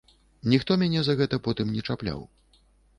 Ніхто 0.53 0.77
мяне 0.83 0.99
за 1.09 1.17
гэта 1.21 1.41
потым 1.47 1.67
не 1.77 1.81
чапляў. 1.87 2.29